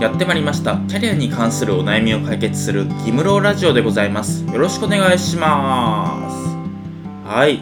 [0.00, 0.78] やってまいりました。
[0.88, 4.46] キャリアに関するお悩みを解決するギムローラジオでございます。
[4.46, 7.28] よろしくお願いします。
[7.28, 7.60] はい。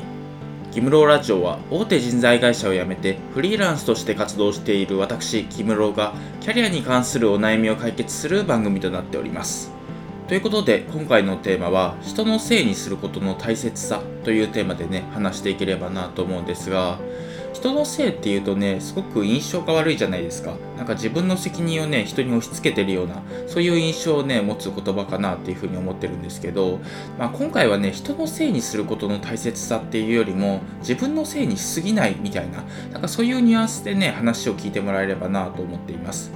[0.71, 9.73] ギムローラジオは大手人材会社を辞めてフリーランスとして活動している私ギムローがキャリアに関するお悩みを解決する番組となっております。
[10.29, 17.01] ということで今回のテーマは人のせいにすることの大切さというテーマでね話していければなと思うんですが
[17.59, 20.55] 人のせいっていうとねすごく印象が悪いじゃないですか。
[20.77, 26.79] なんか自分の責任をね人に押し付けてるようなそういう印象をね持つ言葉かなっていうふうに思ってるんですけど、
[27.19, 36.31] まあ、今回はね人のせいにすることの大切さっていうよりも自分のせいにしすぎないみたいななんかそういうニュアンスでね話を聞いてもらえればなと思っています。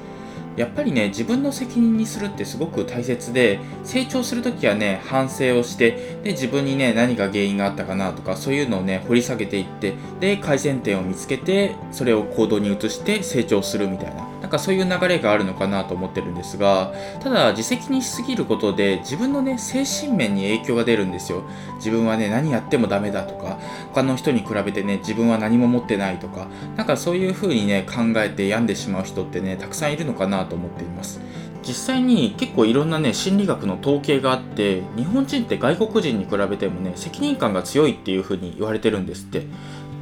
[0.56, 14.31] やっぱりね自分の責任にするってすごく大切で成長する時はね反省をしてで自分にね何が原因があったかなとかそういうのをね掘り下げていってで改善点を見つけてそれを行動に移して成長するみたいな。
[14.52, 21.42] かそういう流れがあるのかなと思ってるんですがただ自責にしすぎることで自分のね精神面に影響が出るんですよ。
[21.76, 23.58] 自分はね何やってもダメだとか
[23.92, 31.20] 他の人に比べてね自分は何も持ってないとかなんかそういう風にね考えて病んでしまう人ってねたくさんいるのかなと思っています。
[31.64, 39.46] 実際に結構いろんなね心理学の統計があって日本人って外国人に比べてもね責任感が強いっていう風に言われてるんですって。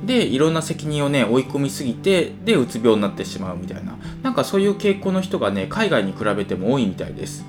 [0.04, 3.98] でいろんな責任をね追い込みすぎてでうつ病になってしまうみたいな。
[4.22, 7.44] なんかそういう傾向の人がね海外に比べても多いみたいです。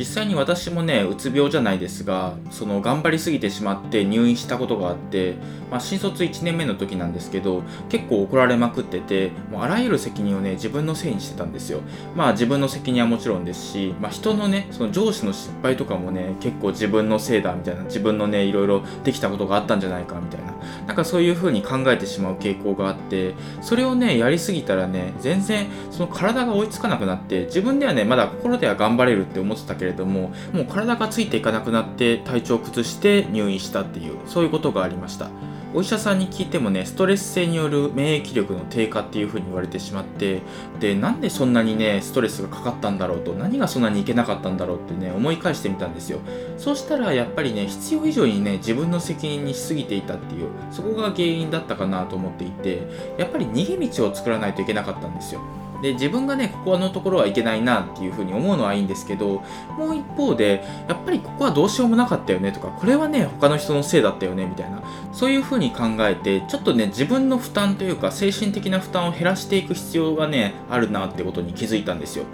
[0.00, 5.34] 実際に私もねうつ病じゃないですがその頑張りすぎてしまって入院したことがあって、
[5.70, 11.80] まあ、新卒1年目の時なんですけど結構怒られまくっててもうあらゆる責任をね自分のせいにしてたんですよ。
[12.16, 20.54] まあ自分の責任はもちろんですし、まあ、人のねその上司の失敗とかもね結構自分のせいだみたいな自分のねいろいろできたことがあったんじゃないかみたいな。
[20.86, 35.30] なんかそういう風に考えてしまう傾向があってそれをねやりすぎたらね全然その体が追いつかなくなって自分ではねまだ心では頑張れるって思ってたけどれどももう体がついていかなくなって体調を崩して入院したっていうそういうことがありました。
[35.72, 40.42] お医者さんに聞いてもねストレス性による免疫力の低下っていう風に言われてしまって
[40.80, 46.18] でなんでそんなにねストレスがかかったんだろうと何がそんなにいけなかったんだろうってね思い返してみたんですよ。
[46.58, 52.82] そうしたらやっぱりね必要以上にね自分の責任にしすぎていたっていうそこが原因だったかなと思っていて
[53.16, 55.40] やっぱり逃げ道を作らないといけなかったんですよ。
[55.82, 59.42] で自分がねここのところはいけないなっていうふうに思うのはいいんですけど
[59.76, 64.82] もう一方でやっぱりここはどうしようもなかったよねとかこれはね他の人のせいだったよねみたいな
[65.12, 72.24] そういうふうに考えてちょっとね自分の負担というか精神的な負担を減らしていく必要がねあるなってことに気づいたんですよ。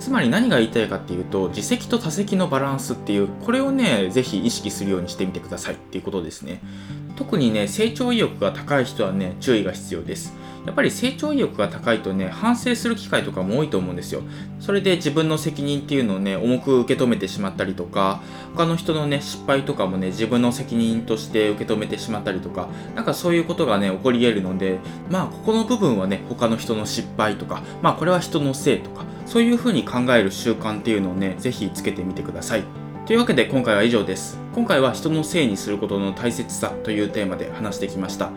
[0.00, 6.60] つまり何が言いたいかっていうと自責と他責のバランスっていうこれをね是非意識するようにしてみてくださいっていうことですね。
[7.16, 10.34] 特にね成長意欲が高い人はね注意が必要です。
[10.66, 14.22] やっぱり成長意欲が高いとね反省する機会とかも多いと思うんですよ。
[14.58, 18.22] それで自分の責任っていうのをね重く受け止めてしまったりとか
[18.54, 24.78] 他の人のね失敗とかもね自分の責任として受け止めてしまったりとかなんかそういうことがね起こり得るので
[25.10, 32.64] まあここの部分はね他の人の失敗とかまあこれは人のせいとかそういうふうに考える習慣っていうのをね是非つけてみてください。
[33.06, 34.38] というわけで今回は以上です。
[34.54, 38.30] 今回は人のせいにすることの大切さというテーマで話してきました。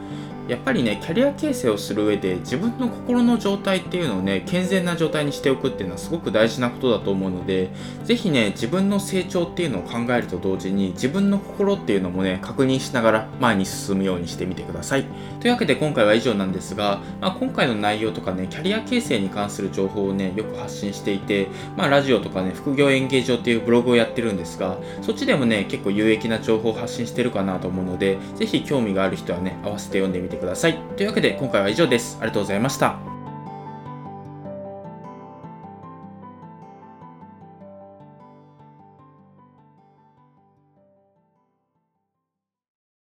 [0.47, 7.69] やっぱりねキャリア形成をする上で自分の心の状態っていうのをね健全な状態にしておくっていうのはすごく大事なことだと思うので
[8.03, 15.05] 是非ね自分の成長っていうのを考えると同時に自分の心っていうのもね確認しながら前に進むようにしてみてください。
[15.39, 30.77] というわけで今回は以上なんですが、まあ、今回の内容とかねキャリア形成に関する情報をねよく発信していて、まあ、ラジオとかね副業演芸場っていうブログをやってるんですがそっちでもね結構有益な情報を発信してるかなと思うので是非興味がある人はね合わせて読んでみててください。
[30.97, 32.17] というわけで今回は以上です。
[32.19, 33.12] ありがとうございました。